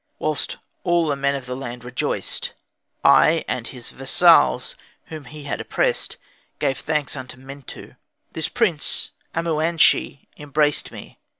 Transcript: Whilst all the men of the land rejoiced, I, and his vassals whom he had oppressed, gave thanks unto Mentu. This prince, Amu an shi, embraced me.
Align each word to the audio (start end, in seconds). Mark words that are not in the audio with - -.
Whilst 0.17 0.57
all 0.83 1.05
the 1.05 1.15
men 1.15 1.35
of 1.35 1.45
the 1.45 1.55
land 1.55 1.83
rejoiced, 1.83 2.53
I, 3.03 3.45
and 3.47 3.67
his 3.67 3.91
vassals 3.91 4.73
whom 5.09 5.25
he 5.25 5.43
had 5.43 5.61
oppressed, 5.61 6.17
gave 6.57 6.79
thanks 6.79 7.15
unto 7.15 7.37
Mentu. 7.37 7.95
This 8.31 8.49
prince, 8.49 9.11
Amu 9.35 9.59
an 9.61 9.77
shi, 9.77 10.27
embraced 10.39 10.91
me. 10.91 11.19